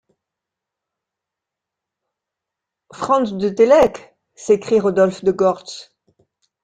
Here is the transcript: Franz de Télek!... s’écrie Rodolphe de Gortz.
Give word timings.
Franz 2.91 3.33
de 3.37 3.49
Télek!... 3.49 4.15
s’écrie 4.33 4.79
Rodolphe 4.79 5.23
de 5.23 5.31
Gortz. 5.31 5.93